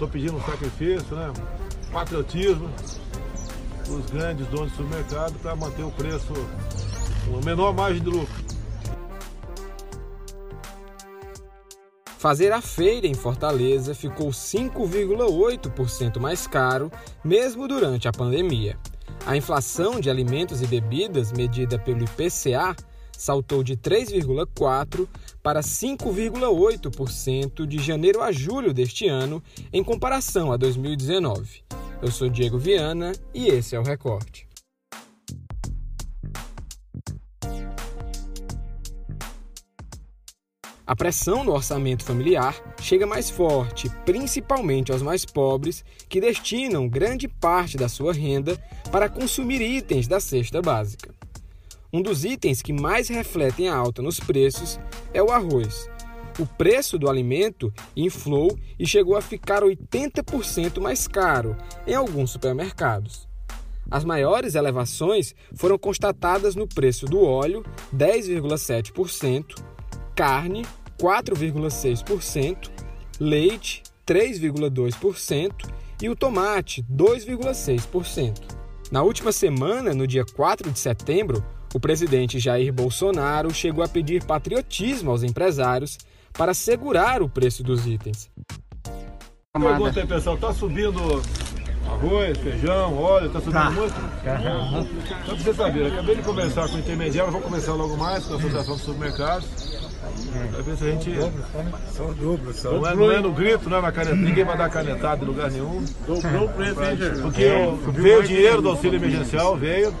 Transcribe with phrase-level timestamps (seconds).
[0.00, 1.30] estou pedindo um sacrifício, né?
[1.92, 2.70] patriotismo
[3.86, 6.32] dos grandes donos de supermercado para manter o preço
[7.26, 8.50] com menor margem de lucro.
[12.18, 16.90] Fazer a feira em Fortaleza ficou 5,8% mais caro,
[17.22, 18.78] mesmo durante a pandemia.
[19.26, 22.74] A inflação de alimentos e bebidas, medida pelo IPCA,
[23.20, 25.06] saltou de 3,4%
[25.42, 31.62] para 5,8% de janeiro a julho deste ano, em comparação a 2019.
[32.00, 34.48] Eu sou Diego Viana e esse é o Recorte.
[40.86, 47.28] A pressão no orçamento familiar chega mais forte, principalmente aos mais pobres, que destinam grande
[47.28, 48.58] parte da sua renda
[48.90, 51.09] para consumir itens da cesta básica.
[51.92, 54.78] Um dos itens que mais refletem a alta nos preços
[55.12, 55.90] é o arroz.
[56.38, 61.56] O preço do alimento inflou e chegou a ficar 80% mais caro
[61.86, 63.28] em alguns supermercados.
[63.90, 69.60] As maiores elevações foram constatadas no preço do óleo, 10,7%,
[70.14, 70.64] carne,
[70.96, 72.70] 4,6%,
[73.18, 75.68] leite 3,2%
[76.00, 78.60] e o tomate 2,6%.
[78.92, 84.24] Na última semana, no dia 4 de setembro, o presidente Jair Bolsonaro chegou a pedir
[84.24, 85.98] patriotismo aos empresários
[86.32, 88.30] para segurar o preço dos itens.
[89.52, 91.00] Pergunta aí, pessoal, tá subindo
[91.88, 93.70] arroz, feijão, óleo, tá subindo tá.
[93.70, 93.94] muito?
[93.94, 98.34] Só para você saber, acabei de conversar com o intermediário, vou começar logo mais com
[98.34, 99.80] a Associação dos Supermercados.
[100.52, 101.12] Pra ver se a gente.
[101.92, 104.16] Só o dobro, só não, é, não é no grito, não é na caneta.
[104.16, 105.84] Ninguém vai dar canetada em lugar nenhum.
[106.06, 109.94] Dobrou o preço, hein, Porque veio o dinheiro do auxílio emergencial, veio.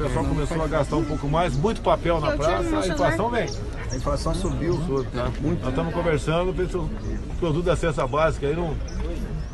[0.00, 3.46] O pessoal começou a gastar um pouco mais, muito papel na praça, a inflação vem.
[3.92, 4.78] A inflação subiu,
[5.12, 5.30] tá?
[5.42, 5.60] Muito.
[5.60, 8.74] Nós estamos conversando, o produto da cesta básica aí não.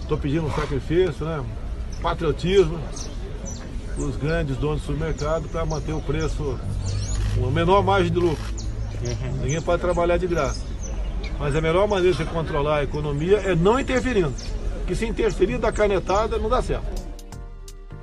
[0.00, 1.44] Estou pedindo um sacrifício, né?
[2.02, 2.76] Patriotismo
[3.96, 6.58] dos grandes donos do supermercado para manter o preço
[7.36, 8.44] com a menor margem de lucro.
[9.00, 9.36] Uhum.
[9.42, 10.64] Ninguém pode trabalhar de graça.
[11.38, 14.34] Mas a melhor maneira de você controlar a economia é não interferindo.
[14.88, 17.01] Que se interferir da canetada não dá certo.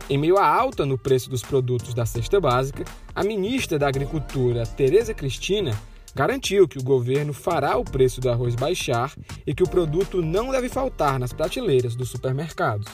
[0.10, 2.84] Em meio à alta no preço dos produtos da cesta básica,
[3.14, 5.80] a ministra da Agricultura, Tereza Cristina,
[6.16, 9.14] garantiu que o governo fará o preço do arroz baixar
[9.46, 12.88] e que o produto não deve faltar nas prateleiras dos supermercados.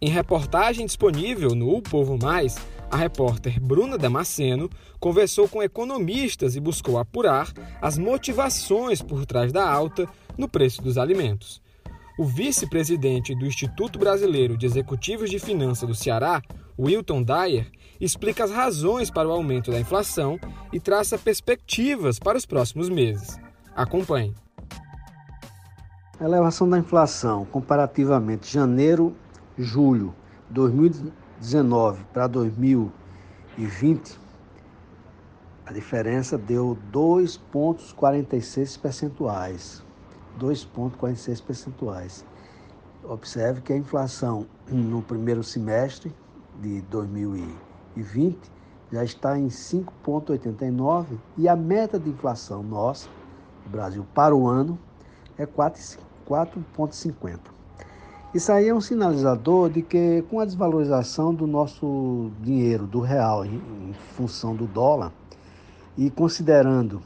[0.00, 2.56] Em reportagem disponível no O Povo Mais,
[2.90, 4.68] a repórter Bruna Damasceno
[4.98, 10.06] conversou com economistas e buscou apurar as motivações por trás da alta
[10.36, 11.62] no preço dos alimentos.
[12.18, 16.42] O vice-presidente do Instituto Brasileiro de Executivos de Finanças do Ceará,
[16.78, 17.70] Wilton Dyer,
[18.00, 20.38] explica as razões para o aumento da inflação
[20.72, 23.38] e traça perspectivas para os próximos meses.
[23.74, 24.34] Acompanhe.
[26.20, 29.16] A elevação da inflação comparativamente janeiro
[29.56, 30.14] julho
[30.50, 34.20] 2019 para 2020,
[35.64, 39.81] a diferença deu 2,46 percentuais.
[40.38, 42.24] 2,46 percentuais.
[43.04, 46.14] Observe que a inflação no primeiro semestre
[46.60, 48.38] de 2020
[48.92, 51.06] já está em 5,89
[51.36, 53.08] e a meta de inflação nossa,
[53.64, 54.78] do Brasil, para o ano
[55.38, 57.38] é 4,50.
[58.34, 63.44] Isso aí é um sinalizador de que, com a desvalorização do nosso dinheiro, do real,
[63.44, 65.12] em, função do dólar,
[65.98, 67.02] e considerando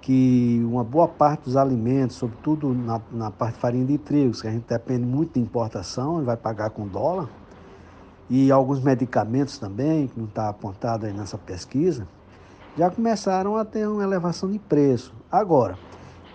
[0.00, 4.46] que uma boa parte dos alimentos, sobretudo na, na parte de farinha de trigo, que
[4.46, 7.28] a gente depende muito de importação e vai pagar com dólar,
[8.30, 12.06] e alguns medicamentos também, que não está apontado aí nessa pesquisa,
[12.76, 15.12] já começaram a ter uma elevação de preço.
[15.32, 15.76] Agora,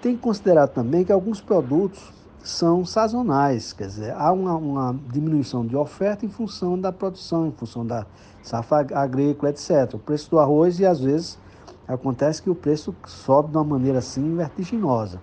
[0.02, 2.12] tem que considerar também que alguns produtos
[2.44, 7.52] são sazonais, quer dizer, há uma, uma, diminuição de oferta em função da produção, em
[7.52, 8.06] função da
[8.42, 9.94] safra agrícola, etc.
[9.94, 11.40] O preço do arroz e às vezes
[11.88, 15.20] acontece que o preço sobe de uma maneira assim vertiginosa.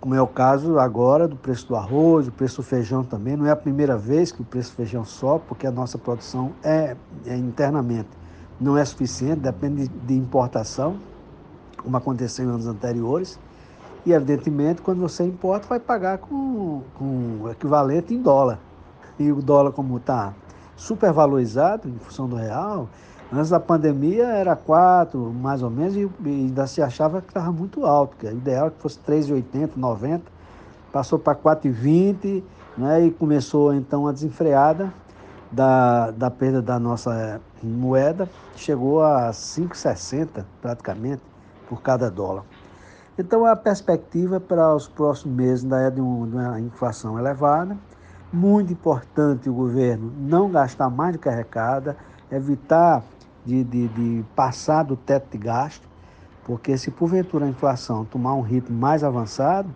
[0.00, 3.36] Como é o caso agora do preço do arroz, do preço do feijão também.
[3.36, 6.52] Não é a primeira vez que o preço do feijão sobe, porque a nossa produção
[6.62, 8.08] é, é internamente
[8.60, 10.96] não é suficiente, depende de, importação,
[11.82, 13.38] como aconteceu em anos anteriores.
[14.04, 18.58] E, evidentemente, quando você importa, vai pagar com, com o equivalente em dólar.
[19.18, 20.32] E o dólar, como está
[20.76, 22.88] supervalorizado em função do real,
[23.32, 27.84] antes da pandemia era 4, mais ou menos, e, ainda se achava que estava muito
[27.84, 30.24] alto, que o ideal que fosse 3,80, 90,
[30.92, 32.42] passou para 4,20,
[32.76, 34.92] né, e começou então a desenfreada
[35.50, 41.22] da, da perda da nossa moeda, chegou a 5,60 praticamente
[41.68, 42.44] por cada dólar.
[43.18, 47.76] Então, a perspectiva para os próximos meses ainda é de, de uma inflação elevada.
[48.30, 51.96] Muito importante o governo não gastar mais do que arrecada,
[52.30, 53.02] evitar
[53.46, 55.88] de, de, de passar do teto de gasto,
[56.44, 59.68] porque se porventura a inflação tomar um ritmo mais avançado,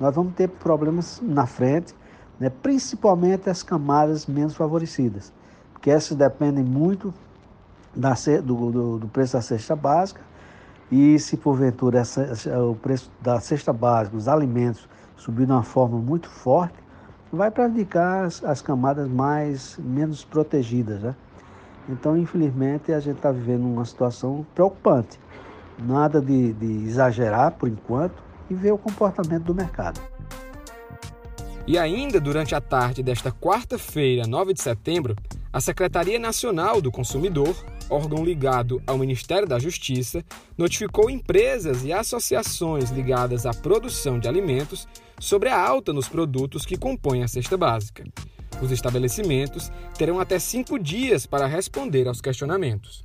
[0.00, 1.94] nós vamos ter problemas na frente,
[2.38, 5.32] né, principalmente as camadas menos favorecidas,
[5.72, 7.12] porque essas dependem muito
[7.94, 8.14] da,
[8.44, 10.20] do, do, do preço da cesta básica,
[10.90, 12.22] e se porventura essa,
[12.62, 16.74] o preço da cesta básica, os alimentos, subir de uma forma muito forte,
[17.32, 21.00] vai prejudicar as, as camadas mais menos protegidas.
[21.00, 21.16] Né?
[21.88, 25.18] Então, infelizmente, a gente está vivendo uma situação preocupante.
[25.78, 30.00] Nada de, de exagerar por enquanto e ver o comportamento do mercado.
[31.66, 35.16] E ainda durante a tarde desta quarta-feira, 9 de setembro,
[35.52, 37.56] a Secretaria Nacional do Consumidor,
[37.90, 40.24] órgão ligado ao Ministério da Justiça,
[40.56, 44.86] notificou empresas e associações ligadas à produção de alimentos
[45.18, 48.04] sobre a alta nos produtos que compõem a cesta básica.
[48.62, 53.02] Os estabelecimentos terão até cinco dias para responder aos questionamentos.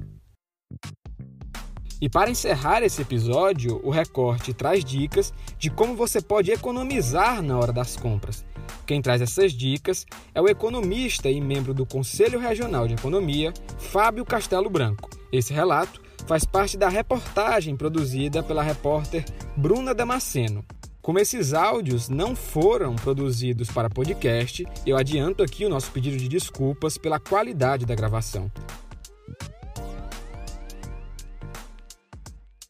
[2.01, 7.59] E para encerrar esse episódio, o recorte traz dicas de como você pode economizar na
[7.59, 8.43] hora das compras.
[8.87, 14.25] Quem traz essas dicas é o economista e membro do Conselho Regional de Economia, Fábio
[14.25, 15.11] Castelo Branco.
[15.31, 19.23] Esse relato faz parte da reportagem produzida pela repórter
[19.55, 20.65] Bruna Damasceno.
[21.01, 26.27] Como esses áudios não foram produzidos para podcast, eu adianto aqui o nosso pedido de
[26.27, 28.51] desculpas pela qualidade da gravação.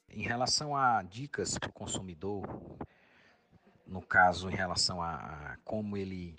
[0.10, 2.48] Em relação a dicas para o consumidor,
[3.86, 6.34] no caso em relação a, como ele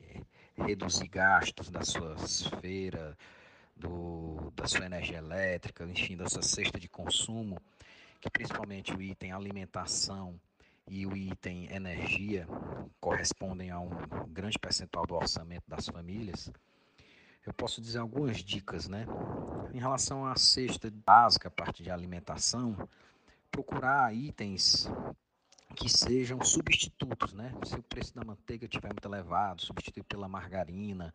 [0.57, 3.15] reduzir gastos da sua esfera,
[3.77, 7.61] do, da sua energia elétrica, enfim, da sua cesta de consumo,
[8.19, 10.41] que principalmente o item alimentação
[10.89, 12.47] e o item energia
[13.01, 13.91] correspondem a um
[14.29, 16.51] grande percentual do orçamento das famílias,
[17.45, 19.05] eu posso dizer algumas dicas, né?
[19.73, 22.89] Em relação à cesta básica, a parte de alimentação,
[23.51, 24.89] procurar itens
[25.75, 27.53] que sejam substitutos, né?
[27.65, 31.13] Se o preço da manteiga estiver muito elevado, substituir pela margarina.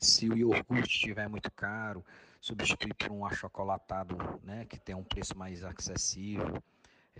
[0.00, 2.04] Se o iogurte estiver muito caro,
[2.40, 4.64] substituir por um achocolatado, né?
[4.64, 6.62] Que tem um preço mais acessível.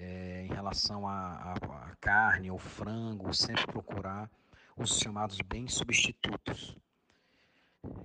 [0.01, 4.31] É, em relação à carne ou frango, sempre procurar
[4.77, 6.77] os chamados bens substitutos,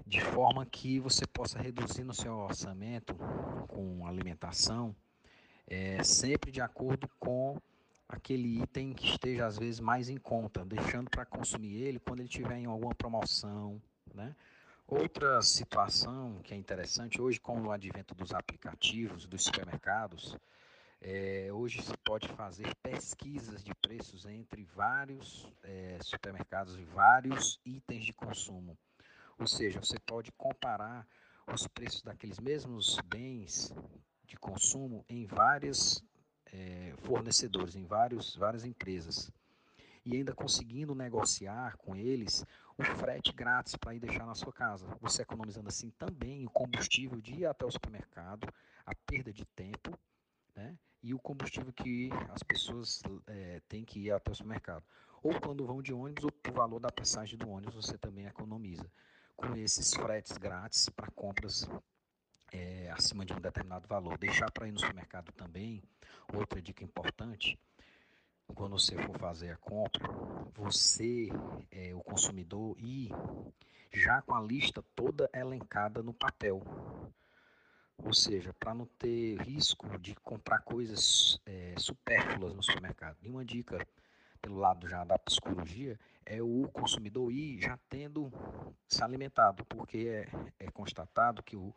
[0.08, 3.16] de forma que você possa reduzir no seu orçamento
[3.68, 4.96] com alimentação
[5.68, 7.60] é, sempre de acordo com
[8.08, 12.30] aquele item que esteja às vezes mais em conta, deixando para consumir ele quando ele
[12.30, 13.82] estiver em alguma promoção,
[14.14, 14.36] né?
[14.86, 20.38] Outra situação que é interessante hoje, com o advento dos aplicativos, dos supermercados,
[21.06, 28.06] é, hoje se pode fazer pesquisas de preços entre vários é, supermercados e vários itens
[28.06, 28.78] de consumo.
[29.38, 31.06] Ou seja, você pode comparar
[31.46, 33.74] os preços daqueles mesmos bens
[34.24, 36.02] de consumo em vários
[36.46, 39.30] é, fornecedores, em vários, várias empresas.
[40.06, 42.46] E ainda conseguindo negociar com eles
[42.78, 44.88] o frete grátis para ir deixar na sua casa.
[45.02, 48.48] Você economizando assim também o combustível de ir até o supermercado,
[48.86, 49.98] a perda de tempo,
[50.56, 50.78] né?
[51.04, 54.84] E o combustível que as pessoas é, têm que ir até o supermercado.
[55.22, 58.90] Ou quando vão de ônibus, o valor da passagem do ônibus você também economiza.
[59.36, 61.68] Com esses fretes grátis para compras
[62.54, 64.18] é, acima de um determinado valor.
[64.18, 65.84] Deixar para ir no supermercado também,
[66.34, 67.60] outra dica importante,
[68.54, 70.08] quando você for fazer a compra,
[70.54, 71.30] você,
[71.72, 73.12] é, o consumidor, ir
[73.92, 76.62] já com a lista toda elencada no papel.
[78.04, 83.18] Ou seja, para não ter risco de comprar coisas é, supérfluas no supermercado.
[83.22, 83.86] E uma dica
[84.42, 88.32] pelo lado já da psicologia é o consumidor ir já tendo
[88.88, 90.28] se alimentado, porque
[90.60, 91.74] é, é constatado que o,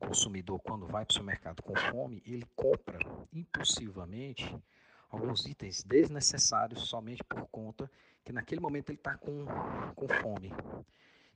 [0.00, 2.98] consumidor, quando vai para o supermercado com fome, ele compra
[3.32, 4.58] impulsivamente
[5.10, 7.90] alguns itens desnecessários somente por conta
[8.24, 9.44] que naquele momento ele está com,
[9.94, 10.52] com fome.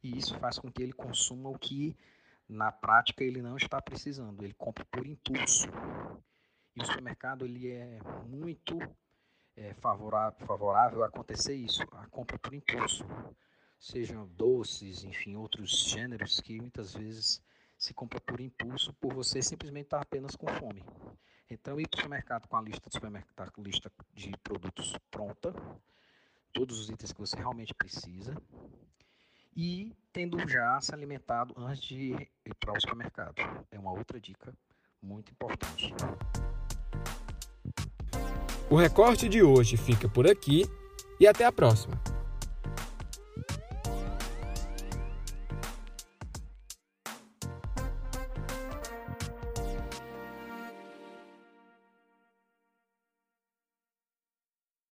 [0.02, 1.94] E isso faz com que ele consuma o que
[2.48, 4.42] na prática ele não está precisando.
[4.42, 5.66] Ele compra por impulso.
[6.76, 8.78] E o supermercado ele é muito
[9.56, 13.04] é, favorável, a acontecer isso, a compra por impulso.
[13.78, 17.42] Sejam doces, enfim, outros gêneros que muitas vezes
[17.76, 20.82] se compra por impulso por você simplesmente estar apenas com fome.
[21.50, 25.54] Então, ir para o supermercado com a lista supermercado, lista de produtos pronta,
[26.52, 28.34] todos os itens que você realmente precisa,
[29.56, 33.34] e tendo já se alimentado antes de ir para o supermercado.
[33.70, 34.52] É uma outra dica
[35.02, 35.92] muito importante.
[38.70, 40.64] O recorte de hoje fica por aqui
[41.20, 42.00] e até a próxima.